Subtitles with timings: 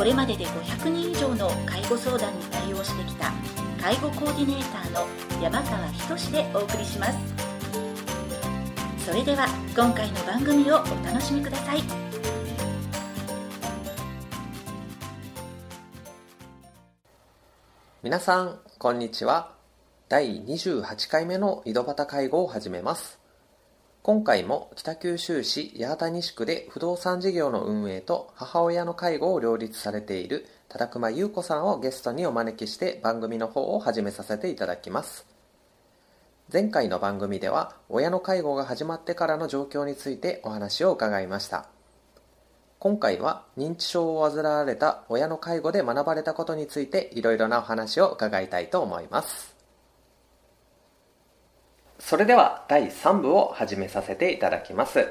[0.00, 3.30] これまでで500人以上の介護相談に対応してきた
[3.78, 5.06] 介護コーディネーターの
[5.42, 7.18] 山川仁でお送りします。
[9.04, 11.82] それでは今回の番組をお楽しみください。
[18.02, 19.52] 皆さんこんにちは。
[20.08, 23.19] 第28回目の井戸端介護を始めます。
[24.02, 35.26] 今回も北九州市八幡西区で不動産事業の運営と母親の介護を両立されている忠熊優子さんをゲストにお招きして番組の方を始めさせていただきます。
[36.50, 41.68] 前回の番組では親の介護が始まってからの状況についてお話を伺いました。
[42.78, 49.59] 今回は認知症を患われた親の介護で学ばれたことについていろいろなお話を伺いたいと思います。
[52.00, 55.06] それでは第3部を始めさせていただきます。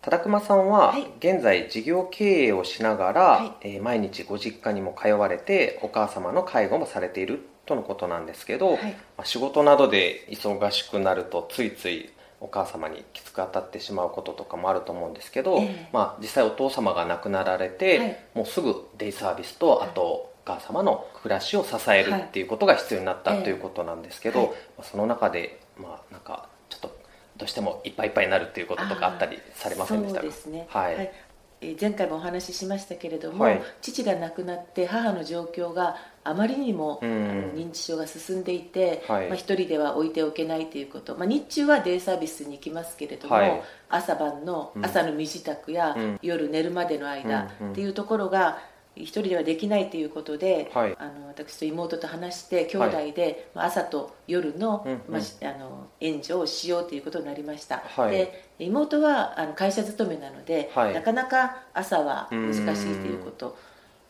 [0.00, 1.06] 忠熊さんははい。
[1.18, 3.52] 現在事業経営をしながら、はい。
[3.60, 8.92] えー毎日ご実家にも通われてお母様の介護もされているとのことなんですけど、はい。
[9.16, 12.10] まあ仕事などで忙しくなるとついつい
[12.40, 15.88] お母様にきつく当たってしまうこととかもあると思うんですけど、ええ。
[15.92, 18.18] まあ、実際お父様が亡くなられて、はい。
[18.34, 24.48] もうすぐデイサービスとあとお母様の暮らしを支えるっていうことが必要になった、はいということなんですけど、はい。
[24.48, 26.96] まあその中でまあなんかちょっと
[27.36, 30.22] どうしてもいっぱいいっぱいになるっていうこととかあったりされませんでしたか？
[30.22, 30.94] そうですね、はい。
[30.98, 31.34] えー
[31.80, 33.62] 前回もお話ししましたけれども、はい。
[33.80, 37.10] 父が亡くなって母の状況があまりにも、うん。
[37.10, 39.28] あの認知症が進んでいて、はい。
[39.28, 43.62] まあ、一人では置いておけないということ、まあ、日中はデイサービスに行きますけれども、はい。
[43.88, 44.84] 朝晩のうん。
[44.84, 46.18] 朝の身支度や、うん。
[46.20, 48.58] 夜寝るまでの間っていうところが
[48.96, 50.96] 一人ではできないということで、はい。
[50.98, 55.00] あの私と妹と話して兄弟で、まあ朝と夜の,、うんうん。
[55.08, 58.12] まあし、あの援助をしようということになりました、はい。
[58.12, 60.94] で妹はあの会社勤めなので、はい。
[60.94, 62.62] なかなか朝は難しい
[63.00, 63.56] ということ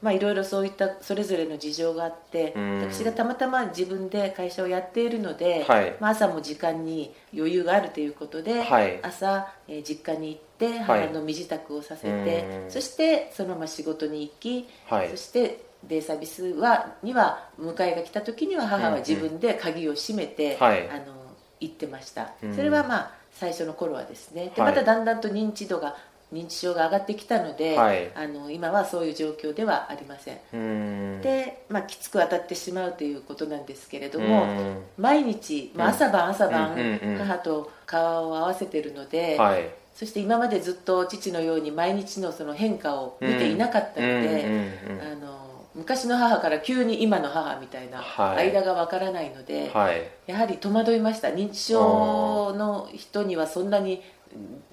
[0.02, 2.80] まあいろいろそういったそれぞれの事情があってうん。
[2.90, 5.96] 私がたまたま自分で会社をやっているので、はい。
[6.00, 9.00] まあ、朝も時間に余裕があるということで、はい。
[9.02, 11.08] 朝、えー実家に行ってはい。
[11.08, 12.70] 母の身支度をさせて、うん。
[12.70, 15.10] そしてそのまま仕事に行き、はい。
[15.10, 20.88] そしてデイサービスはには迎えが来た時には母は自分で鍵を閉めて、はい。
[20.90, 21.14] あの
[21.60, 22.54] 行ってました、うん。
[22.54, 24.52] それはまあ最初の頃はですね。
[24.54, 24.72] ではい。
[24.72, 25.96] まただんだんと認知度が
[26.34, 28.10] 認知症が上がってきたので、はい。
[28.14, 31.20] あの今はそういう状況ではありません。
[31.20, 34.82] で、まあ、きつく当たってしまうということなんですけれども、うん。
[34.98, 39.68] 毎日、まあ、朝晩朝晩、母と顔を合わせてるので、はい。
[39.94, 48.50] そして今までずっと父のように毎日のその変化を見ていなかったので、あの昔の母から急に今の母みたいなはい。
[48.50, 50.02] 間がわからないので、はい。
[50.26, 51.28] やはり戸惑いました。
[51.28, 54.02] 認知症の人にはそんなに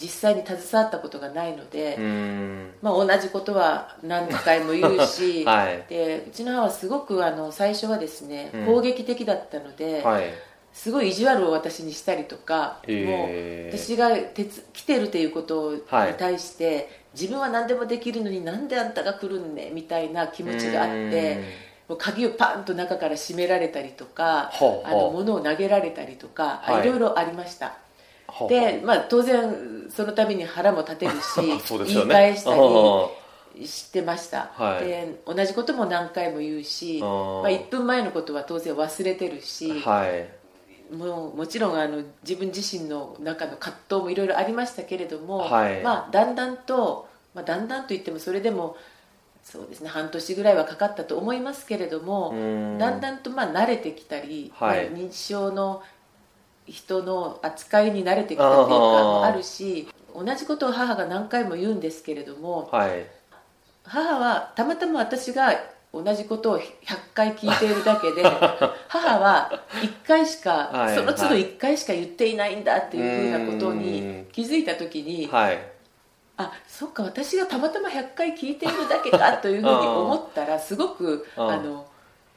[0.01, 1.97] 実際に携わったことがないので、
[2.81, 5.85] まあ、同じことは何回も言うし、 はい。
[5.87, 8.65] でうちの母はすごくあの最初はですねうん。
[8.65, 10.23] 攻撃的だったので、はい。
[10.73, 13.05] すごい意地悪を私にしたりとか、へー。
[13.05, 21.43] もう私が鉄来てるということにはい対して、自分は何でもできるのになんであんたが来るんねみたいな気持ちがあって
[21.97, 25.01] 鍵をパンと中から閉められたりとかほうほう。
[25.01, 26.87] あの物を投げられたりとか、はい。
[26.87, 27.77] い、ろいろありました
[28.49, 31.59] で、まあ、当然その度に腹も立てるし ね。
[31.85, 33.21] 言い返したりあ
[33.65, 34.85] してました、はい。
[34.85, 37.11] で同じことも何回も言うしまあ、
[37.49, 40.95] 1分前のことは当然忘れてるし、ーはい。
[40.95, 45.81] もうもちろんあの自分自身の中の葛藤もいろいろありましたけれども、はい。
[45.81, 48.75] まあ、だんだんと、まあ、だんだんといってもそれでも
[49.43, 52.77] そうですね半年ぐらいはかかったと思いますけれども、うん。
[52.77, 54.89] だんだんとまあ慣れてきたり、はい。
[54.89, 55.83] まあ認知症の
[56.67, 63.05] 人の扱いに慣れてきたというかもあるし同じことを母が何回も言うんですけれどもはい。
[63.83, 65.51] 母はたまたま私が
[65.93, 66.63] 同じことを100
[67.13, 68.23] 回聞いているだけで
[68.87, 75.59] 母は1回しか、はいその都度1回しか言っていないんだっていうふうなことうんに気づいた時に、はい。
[76.37, 81.51] あそっか私がたまたま100回聞いているだけかというふうに思ったらすごくうん。
[81.51, 81.85] あの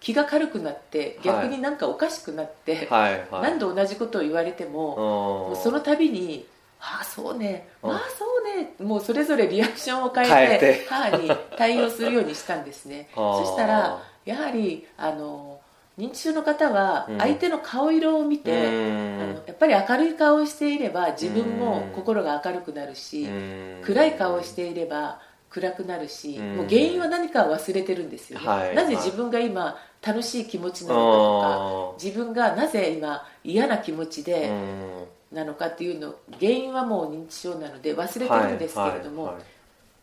[0.04, 3.42] 気が軽くなって逆になんかおかしくなって、はいはい。
[3.42, 6.46] 何度同じことを言われても、もうその度に
[6.78, 7.68] 「ああそうね。
[7.82, 7.90] うん。
[7.90, 13.08] ああそうね」もうそれぞれリアクションを変えて母に対応するようにしたんですね。
[13.16, 15.58] そしたらやはりあの
[15.98, 17.18] 認知症の方はうん。
[17.18, 23.26] 相手の顔色を見て、あのやっぱり明るい顔をしていれば自分も心が明るくなるし、
[23.82, 25.18] 暗い顔をしていれば
[25.48, 26.56] 暗くなるし、うん。
[26.56, 28.74] もう原因は何か忘れてるんですよね、はい。
[28.74, 34.50] なぜ自分が今楽しい気持ちなのかとかと自分がなぜ今嫌な気持ちで
[35.32, 39.36] なのかっていうの原因はもう認知症なので忘れてるんですけれども、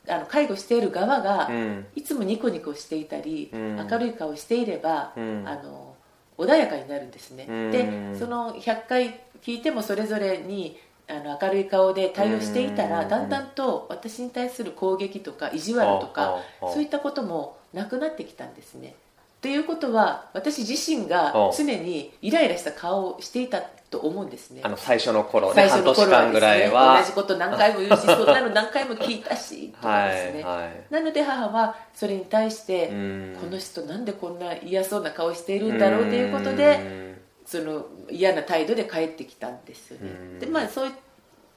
[0.08, 1.50] あの介護している側が
[1.96, 3.88] いつもニコニコしていたり、うん。
[3.90, 5.44] 明るい顔していれば、うん。
[5.48, 5.96] あの
[6.38, 7.72] 穏やかになるんですね、うん。
[7.72, 13.10] でその100回聞いてもそれぞれにあの明るい顔で対応していたら、うん。
[13.10, 16.40] だんだんと私に対する攻撃とか意地悪とか
[16.74, 18.96] そういったこともなくなってきたんですね
[19.42, 23.62] ということは私自身が常にイライラした顔をしていた
[23.92, 24.62] と思うんですね。
[24.64, 26.76] あの最初の頃ね最初半年間ぐらいですね。
[26.78, 30.72] は同じこと何回も言うし そんなの何回も聞いたしとかですね、はいはい。
[30.90, 33.38] なので母はそれに対して、うん。
[33.42, 40.10] この人なんでこんな嫌そうな顔しているんだろうということでその嫌な態度で帰ってきたんですよね。
[40.10, 40.40] うん。
[40.40, 40.94] でまあそういっ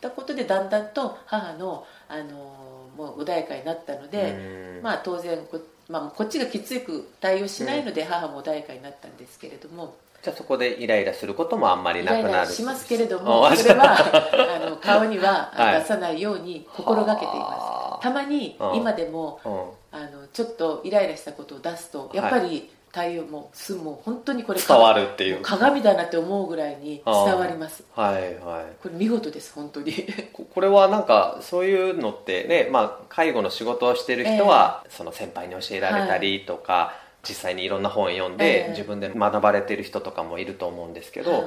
[0.01, 2.65] たことでだんだんと母の、あの
[2.97, 4.83] もう穏やかになったので、うん。
[4.83, 9.95] まあ当然こ,、まあ、こっちがきつく対応しないので母も穏やかになったんですけれども、
[10.25, 13.93] じゃあそこでイライラすることもあんまりイライなくなるラしますけれどもあそれは
[14.57, 15.81] あの顔にははい。
[15.81, 17.97] 出さないように心がけていはあ。
[17.97, 18.77] ますたまにうん。
[18.77, 19.53] 今でもうん。
[19.93, 25.39] あのちょっっとイライラしたことを出すとやっぱり対応もすもう本当にこれ伝わるっていう。
[25.39, 27.83] も鏡だなって思うぐらいに伝わります。
[27.93, 28.77] はいはい。
[28.81, 29.93] これ見事です本当に。
[30.33, 36.95] ここれはなんかそういうのってね、まあ、介護の仕事をしてる人は、その先輩に教えられたりとか、
[37.29, 38.71] 実際にいろんな本読んで、ええ。
[38.71, 41.43] 自分で学ばれてる人とかもいると思うんですけど、はい。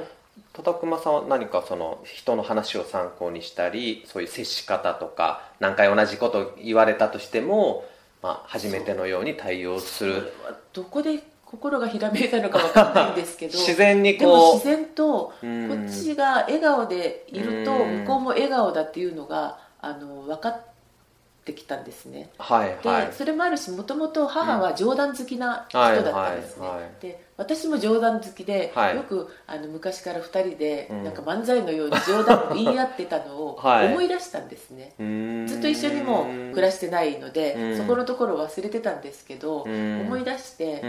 [0.52, 7.84] 戸田熊さんは何かその人の話を参考にしたりそういう接し方とか何回同じことを言われたとしても、
[8.22, 10.14] まあ、初めてのように対応する。
[10.44, 15.86] はどこで心がひらめいたのかわかんないんですけど 自然にでもこう自然とこうん。
[15.86, 18.00] っちが笑顔でいるとうん。
[18.00, 20.60] 向こうも笑顔だっていうのがあの分かっ
[21.44, 22.28] てきたんですね。
[22.38, 23.12] はいで、はい。
[23.12, 26.90] それもあるしもともと母は冗談好きな人だったんですね、はいはいはい。
[27.00, 28.96] で私も冗談好きで、はい。
[28.96, 31.04] よくあの昔から2人でうん。
[31.04, 33.86] なんか漫才のように冗談を言い合ってたのを はい。
[33.86, 35.46] 思い出したんですね、うーん。
[35.46, 37.76] ずっと一緒にも暮らしてないので、うん。
[37.76, 40.00] そこのところを忘れてたんですけど、うん。
[40.02, 40.80] 思い出して、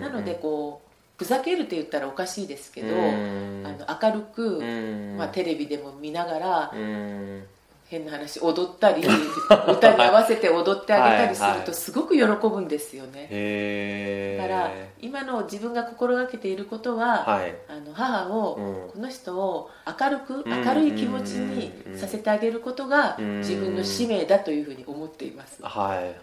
[0.00, 3.62] なのでこうふざけるって言ったらおかしいですけど、うん。
[3.66, 5.16] あの明るく、うん。
[5.18, 7.44] まあ、テレビでも見ながら、うん
[7.90, 9.02] 変な話踊ったり
[9.66, 14.70] 歌に合わせて踊ってあげたりするはいはいとすごく喜ぶんですよね、へえだから
[15.00, 17.54] 今の自分が心がけていることは、はい。
[17.68, 18.90] あの母を、うん。
[18.90, 19.70] この人を
[20.00, 23.38] 明るくうん明るい気持ちにさせてあげることがうん。
[23.38, 26.14] 自分の使命だというふうに思っています、はいはい。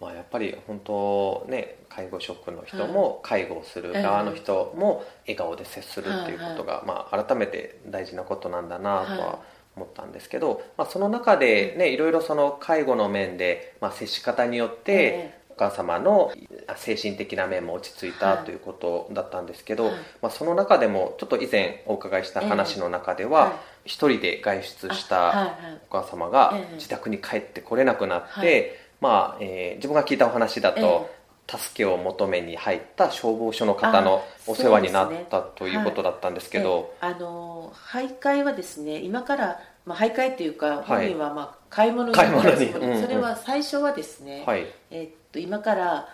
[0.00, 9.38] まあやっぱり本当ね介護職の人も介護をする側の人も笑顔で接するっていうことが、まあ、改めて大事なことなんだなとはは
[9.76, 16.32] 思ったんですけど、まあ、その中でねいろいろその介護の面で、まあ、接し方によって、えお母様の
[16.76, 18.44] 精神的な面も落ち着いたはい。
[18.44, 19.94] ということだったんですけど、はい。
[20.22, 25.56] まあ、その中でもちょっと以前お伺いした話の中では、はい一人で外出した
[25.88, 26.74] お母様がええ。
[26.74, 28.66] 自宅に帰ってこれなくなって、はい。
[29.00, 31.19] まあえー自分が聞いたお話だと、え
[31.58, 40.84] 助けを求めに入った消防署の方のあお世話になったということだったんですけど、ええあの徘徊はですね今から、まあ、徘徊っていうかはい。
[40.84, 44.66] 本人はまあ買い物に行ったつもりうんうんそれは最初はですね、はい。
[44.90, 46.08] えっと今から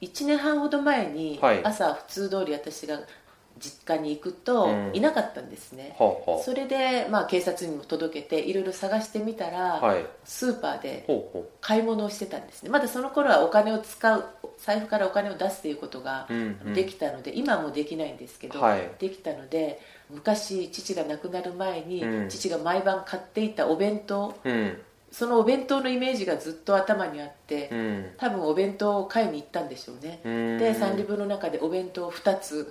[0.00, 1.64] 1年半ほど前にはい。
[1.64, 3.00] 朝普通通り私が
[3.58, 4.90] 実家に行くとうん。
[4.94, 10.06] いなかったんですね、ほうほそれで、まあ、警察にも届けていろいろ探してみたら、うはい。
[10.24, 11.06] スーパーで
[11.60, 12.70] 買い物をしてたんですね。
[12.70, 14.24] まだその頃はお金を使う
[14.60, 16.74] 財布からお金を出すということがう、うんうん。
[16.74, 18.90] できたので、今はもうできないんですけど、はい。
[18.98, 22.28] できたので昔父が亡くなる前に、うん。
[22.28, 24.78] 父が毎晩買っていたお弁当うん。
[25.10, 28.10] そのお弁当のイメージがずっと頭にあって、うん。
[28.18, 30.58] 多分お弁当を買いに行ったんでしょうね、うん。
[30.58, 32.70] でサンリブの中でお弁当を2つ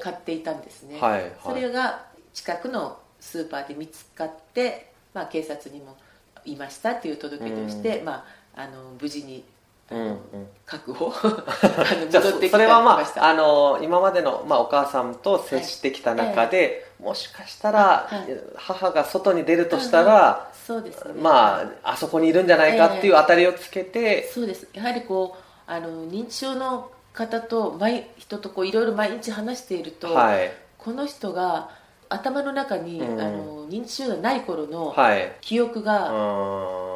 [0.00, 1.32] 買っていたんですね、はいはい。
[1.44, 5.96] それが近くのスーパーで見つかって、まあ、警察にも
[6.44, 8.24] いましたっていう届け出をして、ま
[8.56, 9.44] あ、あの無事に
[9.92, 10.48] あの、うんうん
[12.10, 18.26] じゃあそれはまああの今までの、まあ、お母さんと接してきた中で、もしかしたら、はい。
[18.56, 21.14] 母が外に出るとしたら、そうですね。
[21.20, 24.66] まああそこにいるんじゃないかっていう当たりをつけて、そうです。
[24.72, 30.52] やはりこうあの認知症の方と毎人とこういろいろ毎日話していると、はい。
[30.78, 31.68] この人が
[32.08, 33.20] 頭の中に、うん。
[33.20, 35.32] あの認知症がない頃のはい。
[35.42, 36.91] 記憶がうーん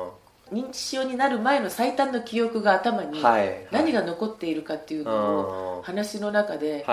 [0.52, 3.20] 認知症になる前の最短の記憶が頭に
[3.72, 6.84] 何が残っているかっていうのを話の中で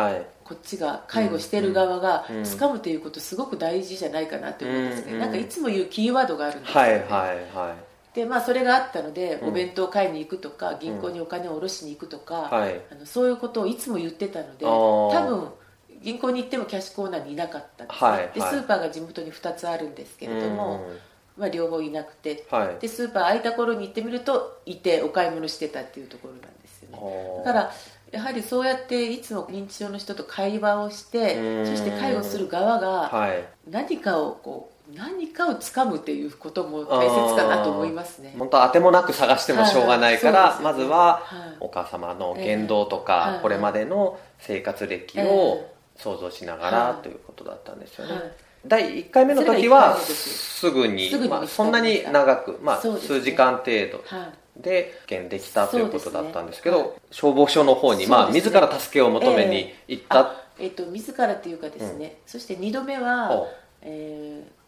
[0.44, 7.06] こっちが介護してる側が掴むということすごく大事じゃないかなと思うんですねなんかいつも言うキーワードがあるんですよね、
[8.16, 15.50] でまあ、それがあったので、お弁当買いに行くとか銀行にお金を下ろしに行くとか、あのそういうことをいつも言ってたので多分
[16.04, 18.32] 銀行に行ってもキャッシュコーナーにいなかったんです、ね。
[18.36, 20.86] でスーパーが地元に2つあるんですけれども、
[21.38, 27.44] まあ、両方いなくて、はい、でスーパー空いた頃に行ってみるといてお買い物してたっていうところなんですよね。
[27.44, 27.72] だから
[28.12, 33.12] やはりそうやっていつも認知症の人と会話をしてそして介護する側が
[33.68, 38.36] 何かをこう何かをつかむっていうことも大切かなと思いますね。
[38.38, 40.58] 本当当てもなく探してもしょうがないから、はい。
[40.60, 41.24] ね、まずは
[41.60, 48.32] お母様の言動とか、えー、これまでの生活歴を想像しながら、ということだったんですよね、はい
[48.66, 50.72] 第1回目の時はす。
[50.72, 54.04] ぐにまあ、そんなに長く、まあ、数時間程度
[54.56, 63.48] で現できたということだったんですけど、消防署の方に、まあ、自ら助けを求めに行った、えー、えー、と自らというかですね、うん、そして2度目は、
[63.82, 64.63] えー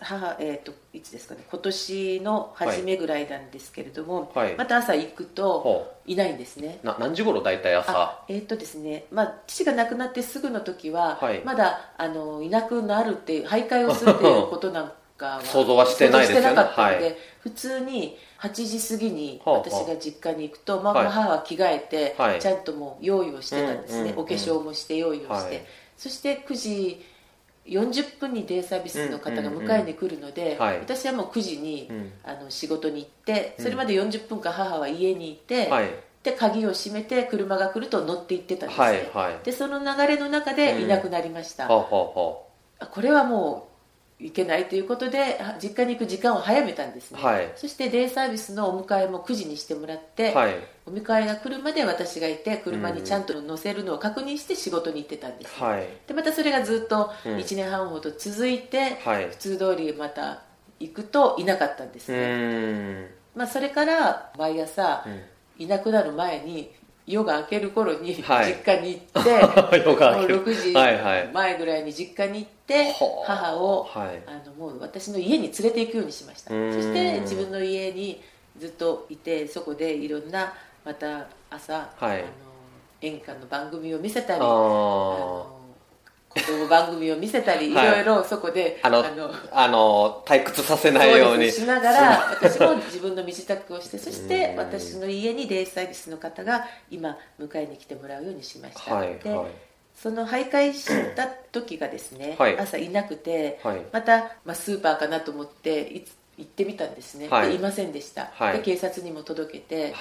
[0.00, 6.80] 母、えーと、いつですかね今年の初めぐらいなんですけれども、はい、また朝行くといないんですね。
[6.82, 8.24] な何時頃大体朝？
[8.28, 16.54] えっ、ー、とですね、まあ、父が亡くなってすぐの時は、はい、まだあのいなくなるっていう徘徊をするっていうことなんかは 想像はしてないですよね。
[16.54, 25.66] なかったので、はい、普通に8時過ぎに私が実家に行くと、まあ、母は着替えて、ちゃんともう用意をしてたんですね、お化粧もして用意をして、
[25.96, 27.04] そして9時
[27.68, 31.90] 40分にデイサービスの方が迎えに来るので、私はもう9時に、
[32.24, 35.70] あの仕事に行ってそれまで40分間母は家にいて、
[36.22, 42.46] で鍵を閉めて車が来ると乗って行ってたんですね、はいはい、でその流れの中でいなくなりました、うん、こ
[43.00, 43.67] れはもう
[44.20, 50.56] いけないということで実家に行く時間を早めたんですね、はい、そしてデイサービスのお迎えも9時にしてもらって、はい、
[50.86, 60.42] お迎えが来るまで私がいて車にちゃんと乗せるのを確認して仕事に行ってたんです、はい、でまたそれがずっと1年半ほど続いて、うん、普通通りまた
[60.80, 65.04] 行くといなかったんですね、まあ、それから毎朝、
[65.58, 66.72] いなくなる前に
[67.08, 68.50] 夜が明ける頃に実家
[68.82, 72.92] に行って、 はい、6時前ぐらいに実家に行って、
[73.26, 76.50] 母を、はい、あのもう私の家に連れて行くようにしました。
[76.50, 78.22] そして自分の家に
[78.58, 80.52] ずっといてそこでいろんな
[80.84, 82.24] また朝、はい、あの
[83.00, 85.57] 演歌の番組を見せたりあの
[86.28, 87.74] 子供番組を見せたり、い。
[87.74, 89.04] ろいろそこであの
[89.52, 91.50] あの退屈させないように。
[91.50, 99.46] しながら私も自分の身支度をしてそして私の家にデイサービスの方が今迎えに来てもらうようにしました、はい、で、はい、
[99.94, 103.60] その徘徊した時がですね、はい、朝いなくて、
[103.92, 106.04] また、まあ、スーパーかなと思ってい
[106.38, 109.94] 行ってみたんですね、でいませんでした、で警察にも届けて、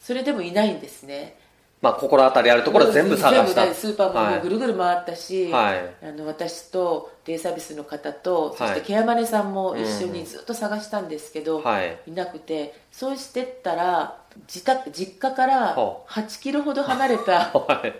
[0.00, 1.38] それでもいないんですね
[1.82, 3.72] まあ、心当たりあるところは全部探した。
[3.74, 14.18] スーパーもぐるぐる回ったし、はい、あの私とデイサービスの方と、そしてケアマネさんも一緒にずっと探したんですけど、はい、いなくてそうしてったら
[14.48, 17.52] 自宅実家から8キロほど離れた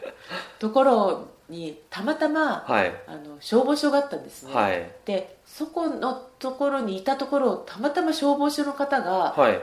[0.59, 9.61] ところにたまたま、はい、あの消防署があったんですね、はい、でそこのところにいたところをたまたま消防署の方が、はい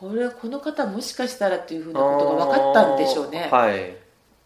[0.00, 3.50] これこの方もしかしたらっていうふうなことが分かったんでしょうね。
[3.52, 3.94] はい。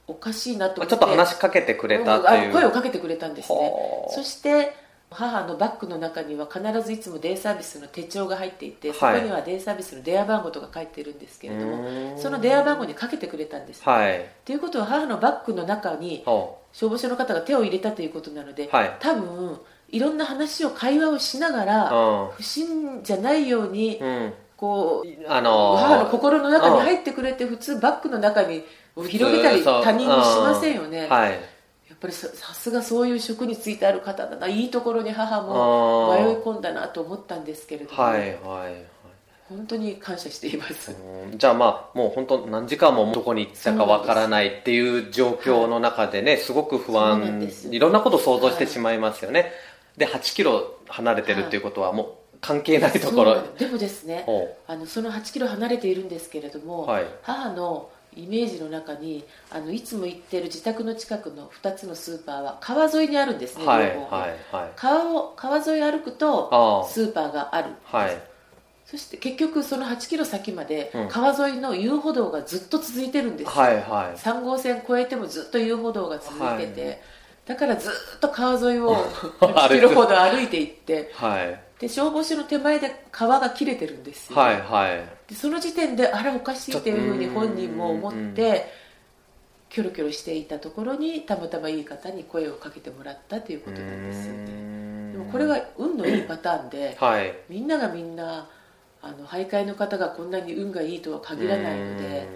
[0.09, 0.91] おかしいなと思って。
[0.91, 2.53] ちょっと話しかけてくれたっていう。
[2.53, 3.73] 声をかけてくれたんですね。
[4.11, 4.75] そして
[5.11, 16.59] 母のバッグの中には必ずいつもデイサービスの手帳が入っていて、そこにはデイサービスの電話番号とか書いてるんですけれどもその電話番号にかけてくれたんです、はい、ということは母のバッグの中に消
[16.91, 28.65] 防署の方が手を入れたということなので、はい、多分いろんな話を会話をしながら不審じゃないように、うんこう、あのー、母の心の中に入ってくれて普通バッグの中に
[29.09, 31.37] 広げたり他人にしませんよね、はい、や
[31.95, 34.49] っぱりさすがそういう職に就いてある方だな。
[34.49, 38.85] いいところに母も迷い込んだなと思ったんですけれども、はいはいはい、
[39.49, 40.95] 本当に感謝しています。
[41.35, 47.51] じゃあまあもう本当何時間もどこに行ったかわからないっていう状況の中でね、はい、すごく不安。
[47.71, 49.53] いろんなことを想像してしまいますよね、
[49.97, 53.43] で8キロ離れてるっていうことはもう関係ないところ。
[53.59, 54.27] でもですね
[54.67, 68.17] あのその8キロ離れているんですけれども、はい、母のイメージの中にあのいつも行ってる自宅の近くの2つのスーパーは川沿いにあるんですね、はいはいはい、川を川沿い歩くとスーパーがあるはい、
[68.85, 76.99] そして結局その8キロ先まで川沿いの遊歩道がずっと続いてるんですよ、はいはい、3号線越えてもずっと遊歩道が続いてて、はい、
[77.47, 78.95] だからずっと川沿いを
[79.41, 85.05] 8キロ ほど歩いていって、はい、で消防署の手前で川が切れてるんですよ、はいはい。
[85.29, 88.65] でその時点であれおかしいっていうふうに本人も思って
[89.69, 95.13] キョロキョロしていたところにたまたまいい方に声をかけてもらったということなんですよね。
[95.13, 97.35] でもこれが運のいいパターンで、はい。
[97.51, 98.49] みんながみんな
[99.03, 102.27] あの徘徊の方がこんなに運がいいとは限らないので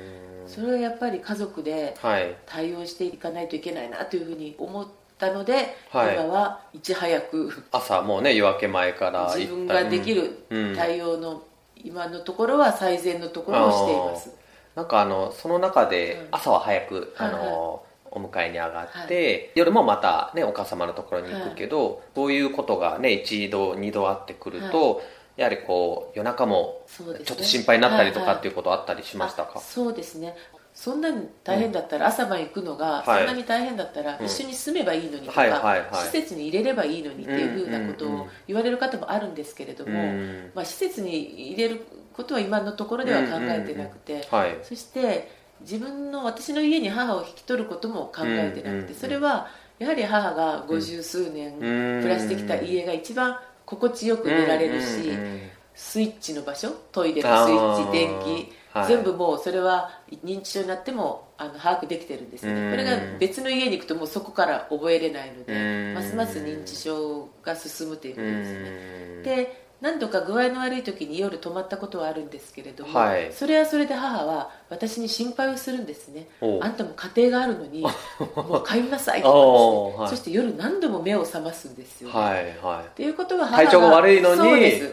[0.46, 2.36] それはやっぱり家族ではい。
[2.44, 4.86] 対応していかないといけないなというふうに思っ
[5.18, 6.14] たので、はい。
[6.14, 10.76] 今はいち早く朝もうね夜明け前から自分ができるうん。
[10.76, 11.42] 対応の
[11.76, 14.34] 今のところは最善のところをしています。
[14.74, 16.28] なんかあのその中でうん。
[16.32, 25.02] 朝は早く、はいあのお迎えに上がって、夜もまたねお母様のところに行くけど、そういうことがね一度二度あってくると、
[25.36, 30.34] やはりこう夜中もちょっと心配になったりとはいはいかっていうことあったりしましたか、あそうですね
[30.74, 33.18] そんなに大変だったら、朝晩行くのがはい。
[33.18, 34.26] そんなに大変だったらうん。
[34.26, 35.42] 一緒に住めばいいのにとか、
[35.92, 41.80] 施設に入れればいいのにっていうふうなことを言われる方もあるんですけれども、うんまあ、施設に入れる
[42.12, 44.58] ことは今のところでは考えてなくて、はい。
[44.62, 49.48] そして自分の私の家に母を引き取ることも考えてなくて、それは
[49.78, 52.02] やはり母が五十数年うん。
[52.02, 55.12] 暮らしてきた家が一番心地よく寝られるし、
[55.74, 58.88] スイッチの場所トイレのスイッチ電気、はい。
[58.88, 59.90] 全部もうそれは
[60.24, 62.70] 認知症になってもあの把握できてるんですようん。
[62.70, 65.94] ねこれが別の家に行くともうそこから覚えれないのうでん。
[65.94, 68.58] ますます認知症が進むということですね。
[69.16, 69.22] うん。
[69.22, 73.32] で何度か具合の悪い時に夜泊まったことはあるんですけれども、はい。
[73.32, 76.26] それはそれで母は私に心配をするんですね。
[76.60, 77.82] あんたも家庭があるのに
[78.34, 80.10] もう帰りなさいとかですね、おうはい。
[80.10, 84.42] そして夜何度も目を覚ますんですよ、はいはっていうことは母体調が悪いのに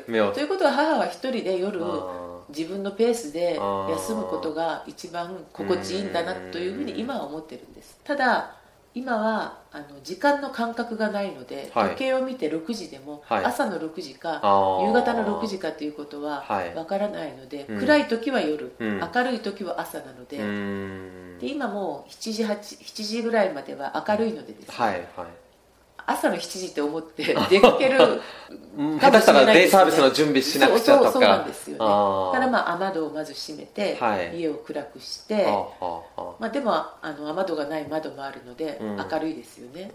[0.07, 0.31] 目を。
[0.31, 2.24] ということは母は一人で夜あ
[2.55, 3.59] 自分のペースで
[3.89, 7.99] 休むことが一番心地いいんだなというふうに今は思ってるんです。
[8.03, 8.55] ただ
[8.95, 11.89] 今はあの時間の感覚がないので、はい。
[11.89, 13.45] 時計を見て6時でも、はい。
[13.45, 14.35] 朝の6時か
[14.85, 16.73] 夕方の6時かということははい。
[16.73, 17.79] わからないので、うん。
[17.81, 18.99] 暗い時は夜、うん。
[18.99, 20.37] 明るい時は朝なので,、
[21.39, 25.44] で今もう7時 8, 7時ぐらいまでは明るいのでですね、はいはい
[26.07, 27.99] 朝の7時って思って 出かける
[28.77, 31.11] うんかもしたらしれなデイサービスの準備しなくちゃとか。
[31.13, 34.37] そうなんですよねからまあ雨戸をまず閉めて、はい。
[34.37, 38.97] 家を暗くして、まあ、でもあの雨戸がない窓もあるので、うん。
[38.97, 39.89] 明るいですよね。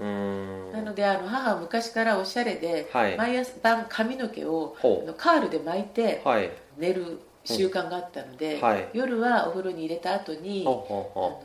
[0.73, 3.17] なのであの母は昔からおしゃれで、はい。
[3.17, 4.77] 毎朝晩髪の毛を
[5.17, 6.51] カールで巻いてはい。
[6.79, 8.89] 寝る習慣があったので、はい。
[8.93, 11.43] 夜はお風呂に入れた後に、あのほ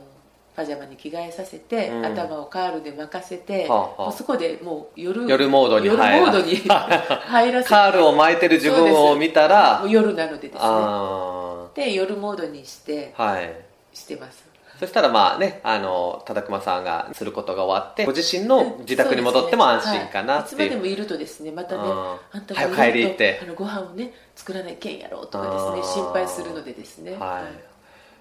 [0.56, 2.06] パジャマに着替えさせて、うん。
[2.06, 10.60] 頭をカールで巻かせて、はあそこでもう夜夜モードに夜モ入らードに 入らせてカールを巻いてる自分を見たら夜なのでですね。
[10.62, 13.54] あで夜モードにしてあはい。
[13.92, 14.46] してます。
[14.80, 20.76] そしたらまあねあの忠熊さんがすることが終わってご自身の自宅に戻っても安心かなってそうですね。
[20.76, 20.76] はい。
[20.76, 23.40] いつまでうもいるとですねまたねああんた早くもいると帰り行って。
[23.42, 27.12] あのご飯をね作らないけんやろうとかですね心配するのでですね。
[27.12, 27.75] はい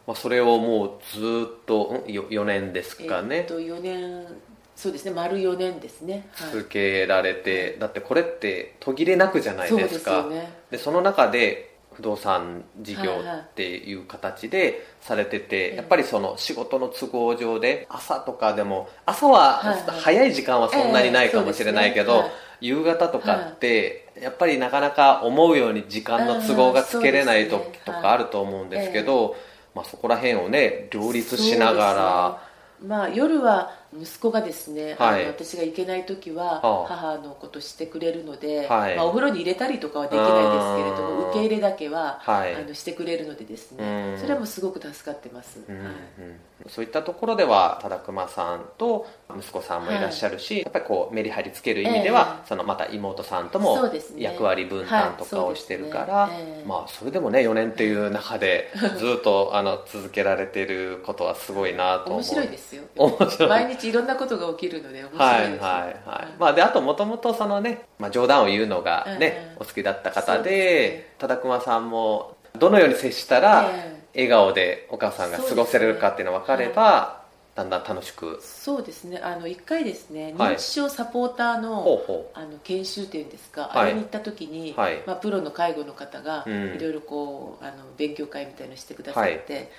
[0.08, 4.28] まあ、それをもうずっとんよ4年ですえかね、っと4年
[4.76, 5.12] そうですね。
[5.12, 6.28] 丸4年ですね。
[6.34, 6.52] はい。
[6.52, 10.22] 続けられて、だってこれって途切れなくじゃないですか。
[10.22, 10.54] そうですよね。
[10.72, 20.00] でその中で不動産事業はいはいっていう形でされてて、えやっぱりその仕事の都合上で朝とかでも朝ははいはい。
[20.02, 22.26] 早い時間はそんなにないかもしれないけど、
[22.60, 29.38] 夕方とかってやっぱりなかなか思うように時間の都合がつけれない時とかあると思うんですけど、
[29.76, 32.40] まあ、そこら辺をね両立しながら。
[32.42, 32.56] ね
[32.88, 35.26] まあ、夜は息子がですね、はい。
[35.28, 36.88] 私が行けない時ははあ。
[36.88, 38.96] 母のことしてくれるので、はい。
[38.96, 41.20] まあ、お風呂に入れたりとかはできないですけれどうん。
[41.20, 42.56] も受け入れだけは、はい。
[42.56, 43.78] あのしてくれるのでですうん。
[43.78, 46.70] ねそれはもうすごく助かってます、うんはいうん。
[46.70, 52.48] そういったところでは忠熊さんと息子さんもいらっしゃるし、やっぱりこうメリハリつける意味では、ええ。
[52.50, 56.58] そのまた妹さんとそも役割分担とかをしてるから、はいそうですね。
[56.58, 56.68] ええ。
[56.68, 62.18] まあそれでもね4年っていう中で ずっとあの続けられてることはすごいなと思う。
[62.20, 62.84] 面白いですよ。
[62.96, 63.50] 面白い。
[63.50, 66.34] 毎日いろんなことが起きるので面白はいいです、はいはい。
[66.40, 70.52] まあであともともとそのね、まあ、冗談を言うのがね、ええお好きだった方ですで
[70.98, 71.14] ね。
[71.20, 73.96] 忠熊さんもどのように接したら、ええ。
[74.16, 78.40] 笑顔でお母さんが過ごせれるかっていうのが分かれば、だんだん楽しく。
[78.42, 79.18] そうですね。
[79.18, 80.56] あの1回ですねはい。
[80.56, 83.70] 認知症サポーターの,、ほうほあの研修っていうんですか、はい。
[83.78, 85.02] あれに行った時に、はい。
[85.06, 86.76] まあ、プロの介護の方がうん。
[86.76, 89.72] いろいろこうあの勉強会みたいのしてくださって、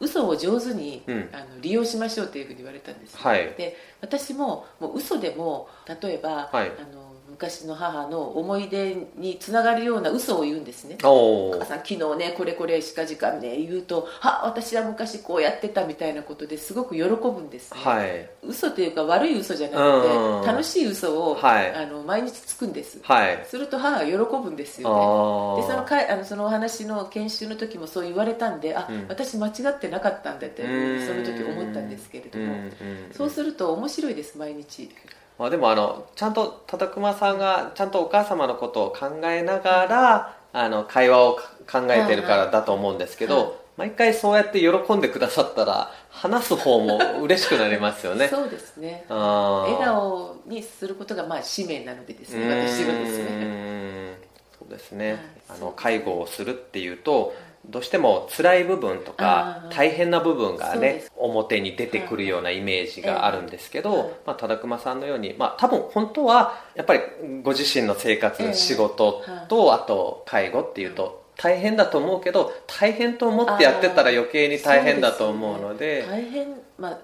[0.00, 1.28] 嘘を上手に、うん。
[1.32, 3.54] あの利用しましょうというふうに言われたんですよ、はい。
[3.56, 5.68] で私ももう嘘でも
[6.02, 6.70] 例えば、はい。
[6.78, 7.05] あの
[7.36, 10.96] 昔の母の思い出につながるような嘘を言うんですね。
[11.04, 18.30] おお母さん昨日ねこれこれしかじかね言うと「は私は昔こうやってた」みたいなことですごく喜ぶんですね、はい。
[18.42, 20.42] 嘘というか悪い嘘じゃなくうん。
[20.42, 21.74] て楽しい嘘を、はい。
[21.74, 22.98] あの毎日つくんです。
[23.02, 23.44] はい。
[23.46, 25.62] すると母が喜ぶんですあよね。
[25.62, 29.06] でそのーかいあのそのお話の研修の時もそう言われたんであ、うん。
[29.08, 31.06] 私間違ってなかったんだってうん。
[31.06, 32.54] その時思ったんですけれども、
[33.12, 34.88] そうすると面白いです毎日
[35.38, 41.34] まあ、でもあのちゃんと忠熊さんがちゃんとお母様のことを考えながらあの会話を
[41.66, 48.28] か考えてるからだと思うんですけど、はい毎回そうやって喜んでくださったら話す方も嬉しくなりますよね。
[48.28, 49.04] そうですね。
[49.10, 49.72] あー。
[49.72, 52.48] 笑顔にすることがまあ使命なのでですね。
[52.48, 54.18] 私のですうね
[54.58, 55.20] そうですね、はい。
[55.48, 57.34] あの介護をするっていうと
[57.68, 64.08] どうしても辛い部分とか大変な部分がね表に出てくるようなイメージがあるんですけど、はい。
[64.26, 67.00] まあ、忠熊さんのように、まあ、多分本当はやっぱり
[67.42, 68.54] ご自身の生活、ええ。
[68.54, 76.98] 仕事とあと介護っていうと大変だと思うけど大変と思ってやってたら余計に大変だと思うので大変まあ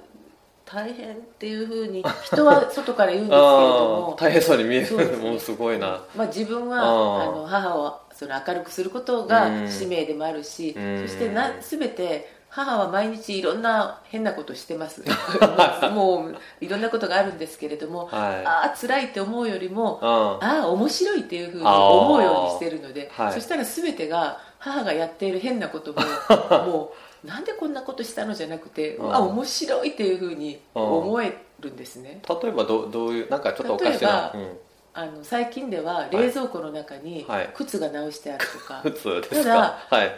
[0.64, 3.46] 大変っていうふうに人は外から言うんですけれど
[4.08, 4.20] あもー。
[4.20, 4.96] 大変そうに見える。
[4.96, 5.04] ね。
[5.16, 6.00] もうすごいな。
[6.16, 9.28] まあ、自分はあの母をその明るくすることうん。
[9.28, 11.06] が使命でもあるし、うん。
[11.06, 15.02] そしてな全て母は毎日いろんな変なことしてます。
[15.92, 18.46] もういろんなことがあるんですけれども、はい。
[18.46, 20.08] ああ辛いって思うよりもうん。
[20.08, 23.32] ああ面白いっていうふうに思うようにしてるので、はい。
[23.32, 26.00] そしたら全てが母がやっている変なことも
[26.64, 26.92] も
[27.24, 29.14] うなんでこんなことしたのじゃなくて、うん。
[29.14, 34.58] あ面白いっていうふうに思えるんですね、例えばどうどういうなんかちょっとおかしな、例えうん、
[34.94, 37.50] あの最近では冷蔵庫の中にはい。
[37.54, 39.54] 靴が直してあるとか、 普通ですただ
[39.88, 40.12] かはい。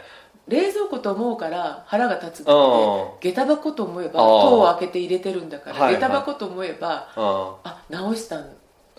[0.48, 5.94] 冷蔵庫と思うから腹が立つってうん下駄箱と思えばあー戸を開けて入れてるんだから、はい。
[5.94, 8.46] 下駄箱と思えばああ直したん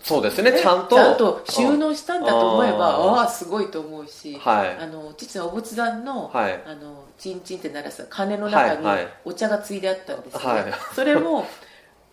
[0.02, 0.96] そうですねちゃんと。
[0.96, 4.76] ちゃんと収納したんだと思えばうんああすごいと思うし、はい。
[4.78, 6.60] あの父のお仏壇の,、はい。
[6.66, 9.08] あのチンチンって鳴らす鐘の中にはいはい。
[9.24, 10.64] お茶がついであったんですよ、はい。
[10.94, 11.46] それも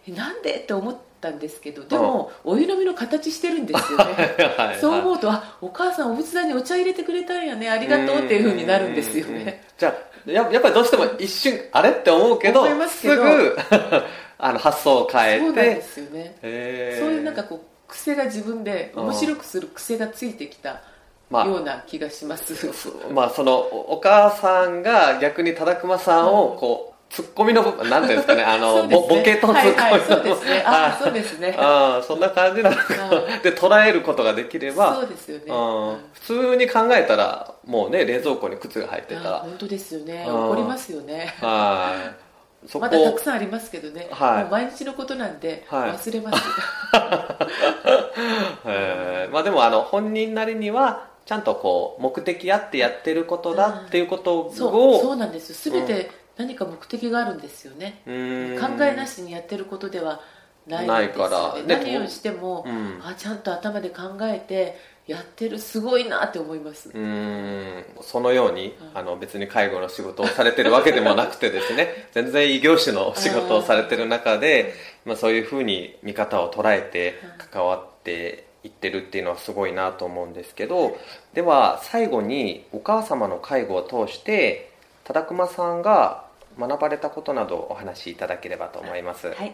[0.08, 0.60] えなんで？
[0.60, 4.36] って思ったんですけどでもお湯飲みの形してるんですよね。
[4.58, 9.64] はいそう思うとあお母さんお仏壇にお茶入れてくれたんやねありがとうっていうふうになるんですよね。
[9.78, 13.58] じゃあややっぱりどうしても一瞬あれって思うけどすぐ
[14.38, 16.36] あの発想を変そうなんでえてすよね。
[16.42, 16.52] そう
[17.12, 19.04] いうなんかこう癖が自分でうん。
[19.04, 20.82] 面白くする癖がついてきた
[21.30, 21.48] まあ。
[21.48, 22.54] ような気がします、
[23.12, 28.96] まあそのおお母さんが逆に忠熊さんをこうツッコミのなんていうんですかねあのね。
[28.96, 30.64] ボボケとツッコミの、はいはい、そうですね。
[30.66, 31.56] あそうですね。
[31.60, 32.82] ああそんな感じなのか。
[32.82, 35.98] はで捉えることができればそうですよね、うん。
[36.14, 39.36] 普通に考えたらもうね冷蔵庫に靴が入ってたら。
[39.36, 40.26] あ本当ですよね。
[40.28, 40.36] うん。
[40.50, 41.36] 怒りますよね。
[41.40, 42.16] は
[42.68, 42.78] い。
[42.80, 44.46] まだたくさんありますけどね、はい。
[44.50, 45.92] 毎日のことなんではい。
[45.92, 46.44] 忘れます、
[48.66, 49.34] えー。
[49.34, 55.76] まあでもあの本人なりにはちゃんとこう目的あってやってることだっていうことをそうそうなんですよ。
[55.76, 60.22] 全て何か目的があるんですよね、考えなしにやってることでは
[60.68, 61.64] ないんですよから。
[61.64, 63.00] ね何をしても、うん。
[63.04, 67.86] あちゃんと頭で考えてやってるすごいなって思います、うーん。
[68.02, 68.98] そのように、うん。
[68.98, 72.08] あの別に介護の仕事をされてるわけでもなくてですね。
[72.14, 74.74] 全然異業種の仕事をされてる中で、
[75.06, 77.20] まあ、そういうふうに見方を捉えて
[77.52, 80.98] 関わっていってるっていうのはすごいなと思うんですけど
[81.34, 84.73] では最後にお母様の介護を通して
[85.04, 86.26] 忠熊さんが
[86.58, 89.28] 学ばれたことなどお話しいただければと思います。
[89.28, 89.54] はい。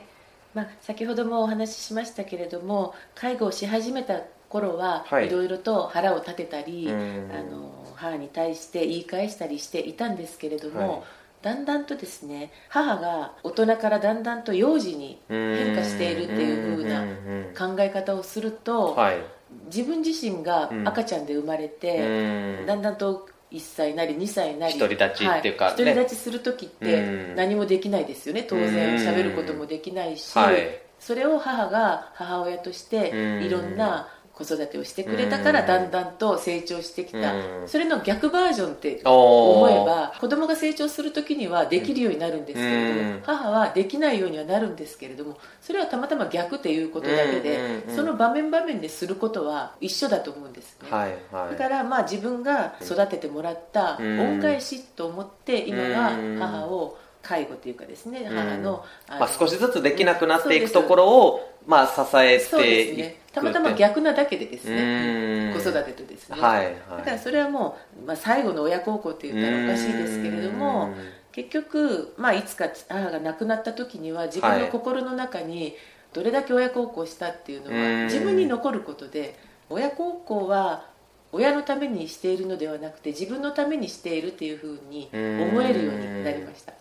[0.53, 5.27] まあ、先ほどもお話ししましたけれども介護をし始めた頃は、はい。
[5.27, 7.31] いろいろと腹を立てたり、うん。
[7.31, 11.01] あの母に対して言い返したりしていたんですけれども、はい。
[11.41, 17.13] だんだんとですね母が大人からだんだんと幼児に変化しているっていう風なな
[17.57, 19.17] 考え方をすると、はい。
[19.65, 22.65] 自分自身が赤ちゃんで生まれて、うん。
[22.65, 27.35] だんだんと1歳なり2歳なり独り立ちっていうかはい、独ねり立ちする時ってうん。
[27.35, 28.43] 何もできないですよね。
[28.43, 29.07] 当然うん。
[29.07, 30.81] 喋ることもできないし、はい。
[30.99, 33.43] それを母が母親としてうん。
[33.43, 34.07] いろんな
[34.39, 35.67] 子育てをしてくれたからうん。
[35.67, 37.33] だんだんと成長してきた。
[37.33, 37.67] うん。
[37.67, 43.21] それの逆バージョンって思思えば子供が成長する時にはできるようになるんですけれども、うん。
[43.25, 51.51] 母はできないようにはなるんですけれどもそれはたまたま逆っていうことだけで、その場面場面ですることは一緒だと思うんですね、はいはい。
[51.51, 54.19] だからまあ自分が育ててもらったうん。
[54.19, 56.39] 恩返しと思って今はうん。
[56.39, 58.35] 母を介護というかですねうん。
[58.35, 63.21] 母のまあ、少しずつできなくなっていくところを、まあ、支えていくですね。
[63.33, 65.53] たまたま逆なだけでですうねん。
[65.53, 66.75] 子育てとですね、はいはい。
[66.97, 75.75] だからそれはもう、まあ、最後の親孝行って言ったらおかしいですけれどもうん結局、まあ、いつか母が亡くなった時には自分の心の中に、
[76.11, 79.37] どれだけ親孝行したっていうのは自分に残ることで
[79.69, 80.87] 親孝行は
[81.31, 86.73] 親のためにしているのではなくて自分のためにしているっていうふうに思えるようになりました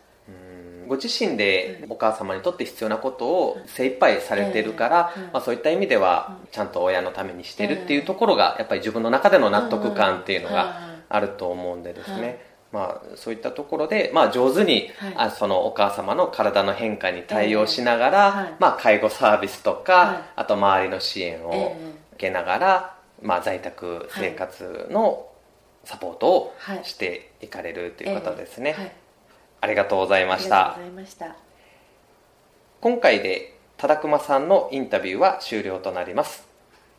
[0.89, 12.41] ご自身でお母様にとって必要なことを精一杯されてるから、まあ、そういった意味ではちゃんと親のためにしてるっていうところがやっぱり自分の中での納得感っていうのがあると思うんでですね、
[12.73, 21.77] まあ、そういったところで、まあ、上手に、はい、あそのお母様の体の変化に対応しながら、えーはい、まあ、介護サービスとか、はい、あと周りの支援を
[22.15, 25.29] 受けながら、えー、まあ、在宅生活の
[25.85, 28.91] サポートをしていかれるということですね、えー、
[29.61, 30.79] ありがとうございました。
[32.81, 36.47] 今回で忠熊さんのインタビューは終了となります。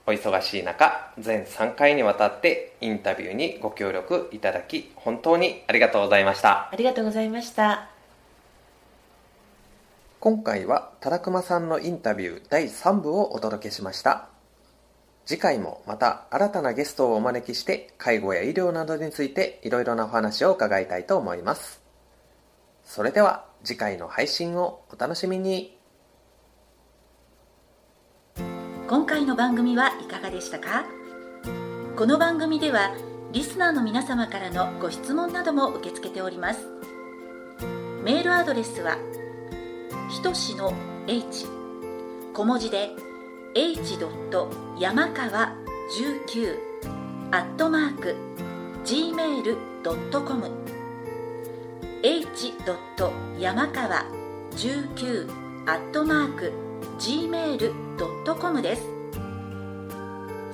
[0.06, 6.70] お忙しい中全3回にわたってインタビューにご協力いただき本当にありがとうございました。
[6.72, 7.90] ありがとうございました。
[10.20, 14.30] 今回は忠熊さんのインタビュー第3部をお届けしました。
[15.30, 21.80] 次回もまた新たなゲストをお招きして介護や医療などについていろいろなお話を伺いたいと思います
[22.90, 25.78] それでは次回の配信をお楽しみに。
[28.88, 30.86] 今回の番組はいかがでしたか？
[31.96, 32.96] この番組では
[33.32, 36.62] リスナーの皆様からのご質問なども受け付けております。
[38.04, 38.98] メールアドレスは
[40.10, 40.74] ひとしの
[41.06, 41.46] h
[42.34, 42.90] 小文字で
[43.54, 44.00] h.
[44.80, 45.54] 山川
[46.26, 46.58] 19
[47.30, 48.16] アットマーク
[48.84, 50.69] gmail.com
[52.02, 52.54] h.
[53.40, 54.06] 山川
[54.52, 55.30] 19
[55.66, 56.54] アットマーク
[56.98, 58.84] gmail.com です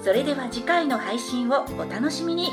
[0.03, 2.49] それでは次回の配信をお楽しみに